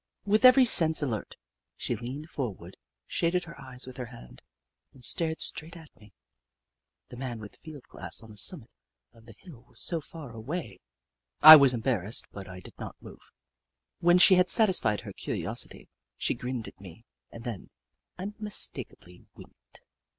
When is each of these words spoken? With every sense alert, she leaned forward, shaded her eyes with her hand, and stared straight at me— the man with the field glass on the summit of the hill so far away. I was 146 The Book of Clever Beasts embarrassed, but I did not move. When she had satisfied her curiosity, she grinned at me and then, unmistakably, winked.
With 0.25 0.45
every 0.45 0.65
sense 0.65 1.03
alert, 1.03 1.35
she 1.75 1.95
leaned 1.95 2.31
forward, 2.31 2.75
shaded 3.05 3.43
her 3.43 3.61
eyes 3.61 3.85
with 3.85 3.97
her 3.97 4.07
hand, 4.07 4.41
and 4.93 5.05
stared 5.05 5.39
straight 5.41 5.77
at 5.77 5.95
me— 5.95 6.11
the 7.09 7.15
man 7.17 7.39
with 7.39 7.51
the 7.51 7.59
field 7.59 7.83
glass 7.83 8.23
on 8.23 8.31
the 8.31 8.37
summit 8.37 8.71
of 9.13 9.27
the 9.27 9.35
hill 9.37 9.67
so 9.75 10.01
far 10.01 10.31
away. 10.31 10.79
I 11.41 11.55
was 11.55 11.73
146 11.73 12.21
The 12.21 12.27
Book 12.29 12.29
of 12.31 12.31
Clever 12.31 12.31
Beasts 12.31 12.31
embarrassed, 12.31 12.31
but 12.31 12.47
I 12.49 12.59
did 12.61 12.79
not 12.79 12.95
move. 12.99 13.31
When 13.99 14.17
she 14.17 14.33
had 14.41 14.49
satisfied 14.49 15.01
her 15.01 15.13
curiosity, 15.13 15.87
she 16.17 16.33
grinned 16.33 16.67
at 16.67 16.81
me 16.81 17.05
and 17.29 17.43
then, 17.43 17.69
unmistakably, 18.17 19.27
winked. 19.35 19.81